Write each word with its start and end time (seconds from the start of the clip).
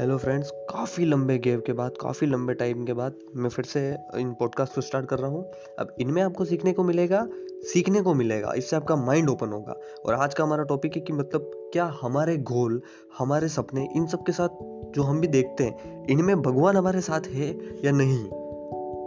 Hello 0.00 0.18
friends 0.18 0.50
काफ़ी 0.50 1.04
लंबे 1.04 1.38
gap 1.38 1.64
के 1.66 1.72
बाद, 1.72 1.92
काफ़ी 2.00 2.26
लंबे 2.26 2.54
टाइम 2.54 2.84
के 2.84 2.92
बाद 2.92 3.14
मैं 3.36 3.50
फिर 3.50 3.64
से 3.64 3.96
इन 4.16 4.32
पॉडकास्ट 4.32 4.74
को 4.74 4.80
स्टार्ट 4.80 5.06
कर 5.06 5.18
रहा 5.18 5.30
हूँ। 5.30 5.50
अब 5.78 5.94
इनमें 6.00 6.22
आपको 6.22 6.44
सीखने 6.44 6.72
को 6.72 6.84
मिलेगा, 6.84 7.28
सीखने 7.50 8.00
को 8.00 8.14
मिलेगा, 8.14 8.52
इससे 8.56 8.76
आपका 8.76 8.96
माइंड 8.96 9.30
ओपन 9.30 9.48
होगा। 9.48 9.76
और 10.06 10.14
आज 10.14 10.34
का 10.34 10.44
हमारा 10.44 10.64
टॉपिक 10.64 10.96
है 10.96 11.02
कि 11.02 11.12
मतलब 11.12 11.70
क्या 11.72 11.98
हमारे 12.02 12.36
गोल 12.36 12.82
हमारे 13.18 13.48
सपने, 13.48 13.88
इन 13.96 14.06
सब 14.06 14.22
के 14.22 14.32
साथ 14.32 14.48
जो 14.90 15.02
हम 15.02 15.20
भी 15.20 15.26
देखते 15.26 15.64
हैं, 15.64 16.06
इनमें 16.06 16.42
भगवान 16.42 16.76
हमारे 16.76 17.00
साथ 17.00 17.20
है 17.20 17.58
या 17.84 17.92
नहीं? 17.92 18.28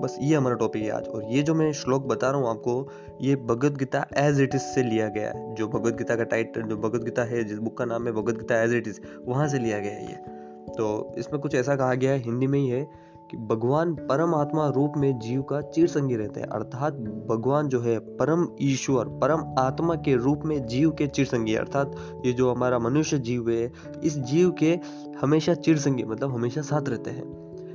बस 0.00 0.16
ये 0.20 0.36
हमारा 0.36 0.56
टॉपिक 0.56 0.82
है 0.82 0.90
आज। 0.90 1.08
और 1.08 1.24
ये 1.24 1.42
जो 1.42 1.54
मैं 1.54 1.72
श्लोक 1.72 2.06
बता 2.06 2.30
रहा 2.30 2.40
हूँ 2.40 2.50
आपको, 2.50 2.88
ये 3.20 3.36
Bhagavad 3.36 3.72
Gita 3.72 4.06
as 4.16 4.40
it 4.40 4.54
is 4.54 4.62
से 4.62 4.82
लिया 4.82 5.08
गया 5.08 5.30
है। 5.30 5.54
जो 5.54 5.68
भगवत 5.68 5.94
गीता 5.94 6.16
का 6.16 6.24
टाइटल 6.24 6.62
जो 6.62 6.76
भगवत 6.76 7.02
गीता 7.02 7.24
है, 7.24 7.44
जिस 7.44 7.58
बुक 7.58 7.78
का 7.78 7.84
नाम 7.84 8.06
है 8.06 8.12
Bhagavad 8.12 8.34
Gita 8.34 8.62
as 8.62 8.74
it 8.74 8.88
is 8.88 9.00
वहाँ 9.26 9.48
से 9.48 9.58
लिया 9.58 9.78
गया 9.78 9.92
है 9.92 10.04
ये। 10.04 10.39
तो 10.80 11.14
इसमें 11.18 11.40
कुछ 11.40 11.54
ऐसा 11.54 11.76
कहा 11.76 11.94
गया 11.94 12.10
है, 12.10 12.18
हिंदी 12.18 12.46
में 12.46 12.58
ही 12.58 12.68
है 12.68 12.82
कि 13.30 13.36
भगवान 13.36 13.94
परम 14.02 14.34
आत्मा 14.34 14.66
रूप 14.68 14.92
में 14.96 15.18
जीव 15.18 15.42
का 15.42 15.60
चिर 15.64 15.86
संगी 15.86 16.16
रहते 16.16 16.40
हैं। 16.40 16.46
अर्थात 16.48 16.94
भगवान 17.28 17.68
जो 17.68 17.80
है, 17.80 17.98
परम 17.98 18.46
ईश्वर, 18.62 19.08
परम 19.18 19.44
आत्मा 19.58 19.94
के 19.96 20.14
रूप 20.16 20.42
में 20.44 20.64
जीव 20.66 20.90
के 20.90 21.06
चिर 21.06 21.26
संगी 21.26 21.54
अर्थात 21.54 21.94
ये 22.26 22.32
जो 22.32 22.50
हमारा 22.50 22.78
मनुष्य 22.78 23.18
जीव 23.18 23.50
है, 23.50 23.70
इस 24.04 24.18
जीव 24.20 24.50
के 24.52 24.78
हमेशा 25.20 25.54
चिर 25.56 25.78
संगी 25.78 26.04
मतलब 26.04 26.34
हमेशा 26.34 26.62
साथ 26.62 26.88
रहते 26.88 27.10
हैं। 27.10 27.28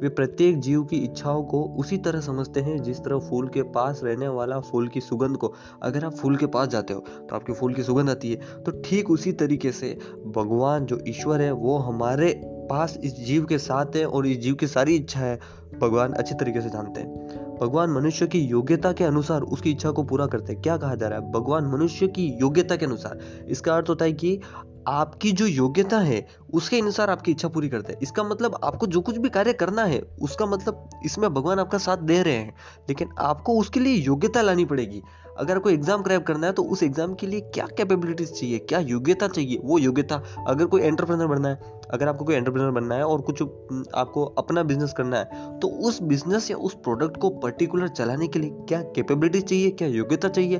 वे 0.00 0.08
प्रत्येक 0.08 0.58
जीव 0.60 0.82
की 0.84 0.96
इच्छाओं 0.96 1.42
को 1.44 1.62
उसी 1.80 1.96
तरह 1.98 2.20
समझते 2.20 2.60
हैं, 2.60 2.82
जिस 2.82 2.98
तरह 2.98 3.18
फूल 3.28 3.48
के 3.48 3.62
पास 3.62 4.00
रहने 4.04 4.28
वाला 4.28 4.58
फूल 4.62 4.88
की 4.88 5.00
सुगंध 5.00 5.36
को, 5.36 5.52
अगर 5.82 6.04
आप 6.04 6.14
फूल 6.14 6.36
के 6.36 6.46
पास 6.48 6.68
जाते 6.68 6.94
हो 6.94 7.00
तो 7.00 7.36
आपके 7.36 7.52
फूल 7.52 7.74
की 7.74 7.82
सुगंध 7.82 8.10
आती 8.10 8.30
है। 8.30 8.62
तो 8.62 8.80
ठीक 8.80 9.10
उसी 9.10 9.32
तरीके 9.34 9.72
से 9.72 9.96
भगवान 10.26 10.84
जो 10.84 10.98
ईश्वर 11.08 11.40
है, 11.40 11.52
वो 11.52 11.78
हमारे 11.78 12.32
पास 12.70 12.98
इस 13.04 13.24
जीव 13.24 13.44
के 13.44 13.58
साथ 13.58 13.86
है 13.96 14.06
और 14.06 14.26
इस 14.26 14.38
जीव 14.38 14.54
की 14.54 14.66
सारी 14.66 14.96
इच्छा 14.96 15.20
है, 15.20 15.40
भगवान 15.80 16.12
अच्छे 16.12 16.34
तरीके 16.34 16.60
से 16.60 16.70
जानते 16.70 17.00
हैं। 17.00 17.26
भगवान 17.60 17.90
मनुष्य 17.90 18.26
की 18.26 18.40
योग्यता 18.40 18.92
के 18.92 19.04
अनुसार 19.04 19.42
उसकी 19.42 19.70
इच्छा 19.70 19.90
को 19.90 20.02
पूरा 20.02 20.26
करते 20.26 20.52
हैं। 20.52 20.62
क्या 20.62 20.76
कहा 20.76 20.94
जा 20.94 21.08
रहा 21.08 21.18
है? 21.18 21.32
भगवान 21.32 21.64
मनुष्य 21.64 22.08
की 22.08 22.26
योग्यता 22.40 22.76
के 22.76 22.86
अनुसार। 22.86 23.18
इसका 23.48 23.76
अर्थ 23.76 23.88
होता 23.88 24.04
है 24.04 24.12
कि 24.12 24.40
आपकी 24.88 25.32
जो 25.32 25.46
योग्यता 25.46 25.98
है, 25.98 26.26
उसके 26.54 26.80
अनुसार 26.80 27.10
आपकी 27.10 27.30
इच्छा 27.30 27.48
पूरी 27.48 27.68
करते 27.68 27.92
हैं। 27.92 28.00
इसका 28.02 28.24
मतलब 28.24 28.60
आपको 28.64 28.86
जो 28.86 29.00
कुछ 29.00 29.16
भी 29.16 29.28
कार्य 29.28 29.52
करना 29.52 29.84
है, 29.84 30.02
उसका 30.22 30.46
मतलब 30.46 30.90
इसमें 31.04 31.34
भगवान 31.34 31.58
आपका 31.58 31.78
साथ 31.78 31.96
दे 31.96 32.22
रहे 32.22 32.34
हैं। 32.34 32.54
लेकिन 32.88 33.08
आपको 33.18 33.58
उसके 33.58 33.80
लिए 33.80 33.94
योग्यता 33.94 34.42
लानी 34.42 34.64
पड़ेगी। 34.64 35.02
अगर 35.38 35.58
कोई 35.58 35.74
एग्ज़ाम 35.74 36.02
क्रैप 36.02 36.24
करना 36.26 36.46
है 36.46 36.52
तो 36.52 36.62
उस 36.64 36.82
एग्ज़ाम 36.82 37.14
के 37.14 37.26
लिए 37.26 37.40
क्या 37.54 37.66
कैपेबिलिटीज 37.68 38.32
चाहिए? 38.32 38.58
क्या 38.60 38.78
योग्यता 38.80 39.28
चाहिए? 39.28 39.60
वो 39.64 39.78
योग्यता 39.78 40.22
अगर 40.48 40.66
कोई 40.66 40.82
एंटरप्रेनर 40.82 41.26
बनना 41.26 41.48
है, 41.48 41.60
अगर 41.90 42.08
आपको 42.08 42.24
कोई 42.24 42.34
एंटरप्रेनर 42.34 42.70
बनना 42.70 42.94
है 42.94 43.04
और 43.04 43.20
कुछ 43.20 43.42
आपको 43.42 44.24
अपना 44.38 44.62
बिज़नेस 44.64 44.92
करना 44.92 45.16
है 45.16 45.58
तो 45.60 45.68
उस 45.68 46.02
बिज़नेस 46.04 46.50
या 46.50 46.56
उस 46.58 46.74
प्रोडक्ट 46.84 47.16
को 47.16 47.30
पर्टिकुलर 47.38 47.88
चलाने 47.90 48.28
के 48.28 48.38
लिए 48.38 48.50
क्या 48.68 48.82
कैपेबिलिटी 48.82 49.40
चाहिए, 49.40 49.70
क्या 49.70 49.88
योग्यता 49.88 50.28
चाहिए, 50.28 50.58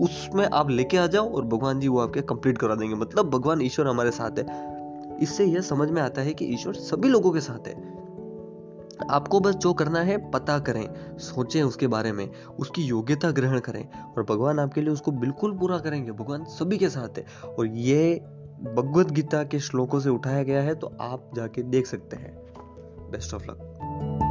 उसमें 0.00 0.44
आप 0.46 0.70
लेके 0.70 0.96
आ 0.96 1.06
जाओ 1.08 1.30
और 1.30 1.44
भगवान 1.46 1.80
जी 1.80 1.88
वो 1.88 2.00
आपके 2.00 2.20
कंप्लीट 2.24 2.58
करा 2.58 2.74
देंगे। 2.74 2.94
मतलब 2.94 3.30
भगवान 3.30 3.62
ईश्वर 3.62 3.86
हमारे 3.86 4.10
साथ 4.12 4.38
है। 4.38 4.74
इससे 5.22 5.44
यह 5.44 5.60
समझ 5.62 5.88
में 5.90 6.00
आता 6.02 6.22
है 6.22 6.32
कि 6.34 6.44
ईश्वर 6.44 6.74
सभी 6.74 7.08
लोगों 7.08 7.30
के 7.32 7.40
साथ 7.40 7.68
है। 7.68 7.74
आपको 9.10 9.40
बस 9.40 9.54
जो 9.54 9.72
करना 9.72 10.00
है 10.00 10.30
पता 10.30 10.58
करें, 10.58 11.18
सोचें 11.18 11.62
उसके 11.62 11.86
बारे 11.86 12.12
में, 12.12 12.30
उसकी 12.58 12.82
योग्यता 12.82 13.30
ग्रहण 13.30 13.58
करें 13.58 13.88
और 14.16 14.22
भगवान 14.22 14.58
आपके 14.58 14.80
लिए 14.80 14.90
उसको 14.90 15.10
बिल्कुल 15.10 15.58
पूरा 15.58 15.78
करेंगे। 15.78 16.12
भगवान 16.12 16.44
सभी 16.44 16.78
के 16.78 16.88
साथ 16.88 17.18
है 17.18 17.26
और 17.48 17.66
ये 17.66 18.14
भगवत 18.76 19.10
गीता 19.10 19.44
के 19.44 19.58
श्लोकों 19.58 20.00
से 20.00 20.10
उठाया 20.10 20.42
गया 20.42 20.62
है 20.62 20.74
तो 20.74 20.92
आप 21.00 21.30
जाके 21.36 21.62
देख 21.62 21.86
सकते 21.86 22.16
हैं। 22.16 22.36
Best 23.10 23.34
of 23.34 23.44
luck 23.44 24.25